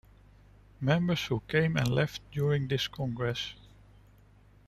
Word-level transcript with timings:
Members 0.79 1.25
who 1.25 1.41
came 1.47 1.77
and 1.77 1.87
left 1.87 2.23
during 2.31 2.67
this 2.67 2.87
Congress. 2.87 3.53